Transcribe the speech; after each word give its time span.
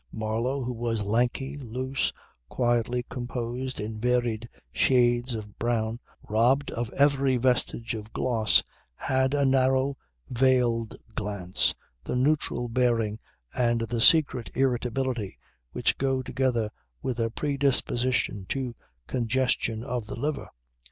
Marlow 0.11 0.63
who 0.63 0.73
was 0.73 1.03
lanky, 1.03 1.55
loose, 1.59 2.11
quietly 2.49 3.05
composed 3.07 3.79
in 3.79 3.99
varied 3.99 4.49
shades 4.71 5.35
of 5.35 5.59
brown 5.59 5.99
robbed 6.27 6.71
of 6.71 6.89
every 6.93 7.37
vestige 7.37 7.93
of 7.93 8.11
gloss, 8.11 8.63
had 8.95 9.35
a 9.35 9.45
narrow, 9.45 9.95
veiled 10.27 10.95
glance, 11.13 11.75
the 12.03 12.15
neutral 12.15 12.67
bearing 12.67 13.19
and 13.55 13.81
the 13.81 14.01
secret 14.01 14.49
irritability 14.55 15.37
which 15.71 15.99
go 15.99 16.23
together 16.23 16.71
with 17.03 17.19
a 17.19 17.29
predisposition 17.29 18.47
to 18.49 18.73
congestion 19.05 19.83
of 19.83 20.07
the 20.07 20.19
liver. 20.19 20.49